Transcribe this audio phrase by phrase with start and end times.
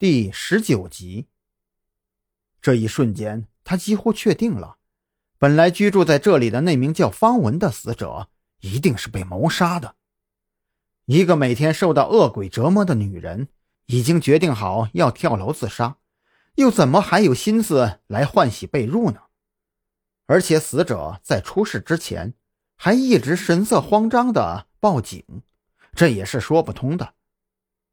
[0.00, 1.26] 第十九集。
[2.62, 4.78] 这一瞬间，他几乎确定了，
[5.36, 9.96] 本来居住在这里的那名叫方文的死者，一定是被谋杀的。
[11.04, 13.48] 一个每天受到恶鬼折磨的女人，
[13.88, 15.98] 已经决定好要跳楼自杀，
[16.54, 19.24] 又怎么还有心思来换洗被褥呢？
[20.24, 22.32] 而且死者在出事之前，
[22.74, 25.42] 还一直神色慌张的报警，
[25.92, 27.12] 这也是说不通的。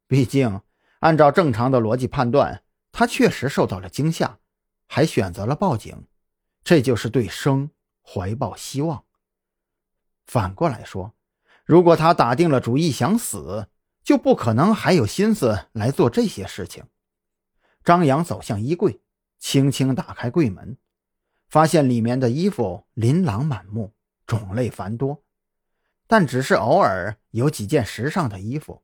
[0.06, 0.62] 毕竟。
[1.00, 4.38] 按照正常的逻辑判断，他确实受到了惊吓，
[4.86, 6.06] 还选择了报警，
[6.64, 7.70] 这就是对生
[8.02, 9.04] 怀抱希望。
[10.26, 11.14] 反过来说，
[11.64, 13.68] 如果他打定了主意想死，
[14.02, 16.84] 就不可能还有心思来做这些事情。
[17.84, 19.00] 张扬走向衣柜，
[19.38, 20.76] 轻轻打开柜门，
[21.48, 23.94] 发现里面的衣服琳琅满目，
[24.26, 25.22] 种类繁多，
[26.06, 28.82] 但只是偶尔有几件时尚的衣服。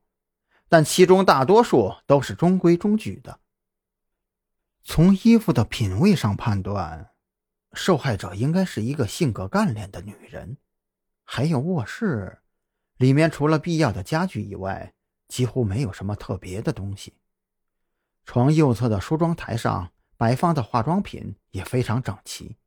[0.67, 3.39] 但其中大多数都是中规中矩的。
[4.83, 7.11] 从衣服的品味上判断，
[7.73, 10.57] 受害者应该是一个性格干练的女人。
[11.23, 12.39] 还有卧室，
[12.97, 14.93] 里面除了必要的家具以外，
[15.27, 17.13] 几乎没有什么特别的东西。
[18.25, 22.57] 床右侧的梳妆台上摆放的化妆品也非常整齐。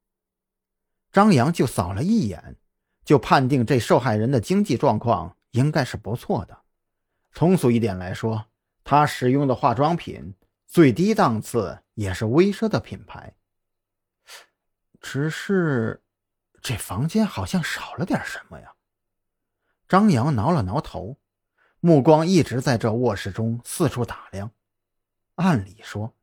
[1.12, 2.56] 张扬就扫了一眼，
[3.04, 6.62] 就判定这受害人的经济状况应该是不错的。
[7.38, 8.46] 通俗一点来说，
[8.82, 10.34] 他使用的化妆品
[10.66, 13.36] 最低档次也是微奢的品牌。
[15.00, 16.02] 只是，
[16.60, 18.72] 这房间好像少了点什么呀？
[19.88, 21.20] 张扬挠了挠头，
[21.78, 24.50] 目光一直在这卧室中四处打量。
[25.36, 26.16] 按理说，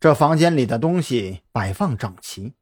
[0.00, 2.54] 这房间里的东西摆放整齐，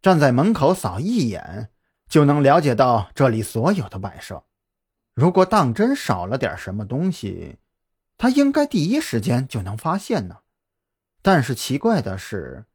[0.00, 1.70] 站在门口扫一眼
[2.08, 4.46] 就能了解到这里所有的摆设。
[5.16, 7.56] 如果当真少了点什么东西，
[8.18, 10.40] 他应该第一时间就能发现呢。
[11.22, 12.66] 但是奇怪的是，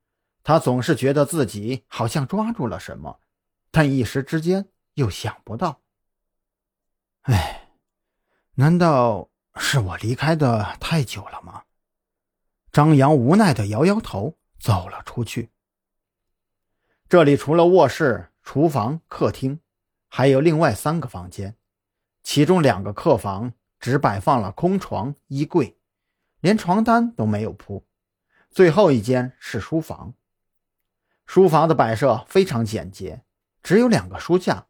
[0.44, 3.20] 他总是觉得自己好像抓住了什么，
[3.70, 5.82] 但一时之间又想不到。
[7.22, 7.70] 哎，
[8.56, 11.66] 难道是我离开的太久了吗？
[12.72, 15.52] 张扬无奈的摇摇头，走了出去。
[17.08, 19.60] 这里除了卧室、厨房、客厅，
[20.08, 21.56] 还有另外三个房间。
[22.24, 25.78] 其中两个客房只摆放了空床、衣柜，
[26.40, 27.86] 连床单都没有铺。
[28.50, 30.14] 最后一间是书房，
[31.26, 33.24] 书房的摆设非常简洁，
[33.64, 34.68] 只有两个书架，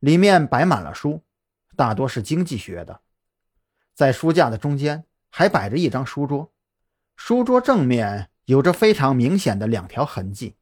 [0.00, 1.22] 里面摆满了书，
[1.76, 3.00] 大多是经济学的。
[3.94, 6.52] 在书架的中间还摆着一张书桌，
[7.16, 10.56] 书桌正面有着非常明显的两条痕迹，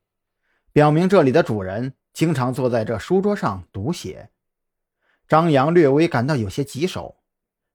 [0.72, 4.30] 表明这里的主人经常坐在这书桌上读写。
[5.30, 7.20] 张扬略微感到有些棘手。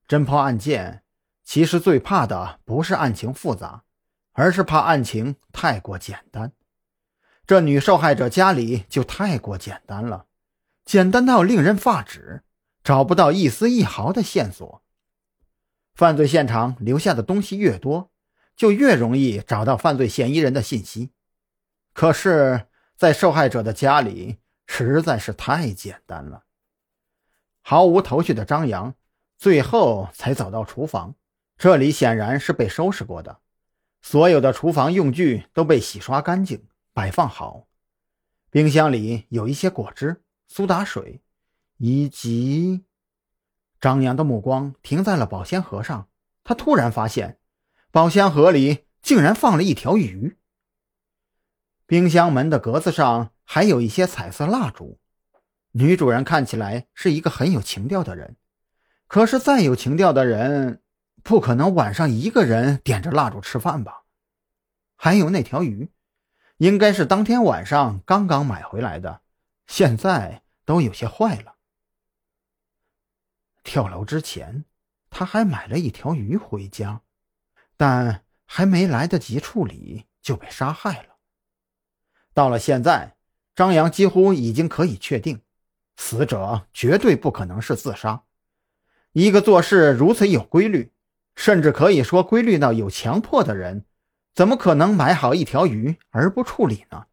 [0.06, 1.02] 侦破案件，
[1.42, 3.84] 其实最怕的不是案情复杂，
[4.32, 6.52] 而是怕案情太过简单。
[7.46, 10.26] 这女受害者家里就太过简单了，
[10.84, 12.42] 简单到令人发指，
[12.84, 14.82] 找不到一丝一毫的线索。
[15.94, 18.10] 犯罪现场留下的东西越多，
[18.54, 21.10] 就越容易找到犯罪嫌疑人的信息。
[21.94, 22.66] 可是，
[22.98, 24.36] 在受害者的家里，
[24.66, 26.42] 实在是太简单了。
[27.68, 28.94] 毫无头绪的张扬，
[29.36, 31.16] 最后才走到厨房。
[31.58, 33.40] 这里显然是被收拾过的，
[34.00, 37.66] 所有的厨房用具都被洗刷干净，摆放好。
[38.50, 41.20] 冰箱里有一些果汁、苏打水，
[41.78, 42.84] 以及……
[43.80, 46.08] 张扬的目光停在了保鲜盒上。
[46.44, 47.40] 他突然发现，
[47.90, 50.38] 保鲜盒里竟然放了一条鱼。
[51.84, 55.00] 冰箱门的格子上还有一些彩色蜡烛。
[55.78, 58.36] 女主人看起来是一个很有情调的人，
[59.06, 60.82] 可是再有情调的人，
[61.22, 64.04] 不可能晚上一个人点着蜡烛吃饭吧？
[64.96, 65.90] 还有那条鱼，
[66.56, 69.20] 应该是当天晚上刚刚买回来的，
[69.66, 71.56] 现在都有些坏了。
[73.62, 74.64] 跳楼之前，
[75.10, 77.02] 他还买了一条鱼回家，
[77.76, 81.18] 但还没来得及处理就被杀害了。
[82.32, 83.18] 到了现在，
[83.54, 85.42] 张扬几乎已经可以确定。
[85.96, 88.22] 死者绝对不可能是自杀。
[89.12, 90.92] 一个做事如此有规律，
[91.34, 93.84] 甚至可以说规律到有强迫的人，
[94.34, 97.06] 怎么可能买好一条鱼而不处理呢？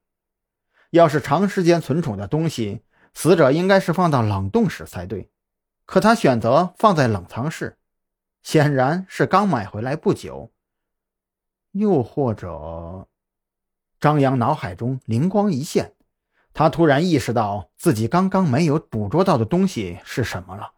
[0.92, 2.84] 要是长时间存储的东西，
[3.14, 5.30] 死者应该是放到冷冻室才对。
[5.86, 7.78] 可他选择放在冷藏室，
[8.42, 10.52] 显然是刚买回来不久。
[11.72, 13.08] 又或者，
[14.00, 15.96] 张扬脑海中灵光一现。
[16.54, 20.74] 他突然意识到自己刚刚没有捕捉到的东西是什么了，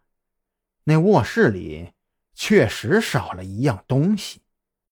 [0.84, 1.92] 那卧室里
[2.34, 4.40] 确实少了一样东西。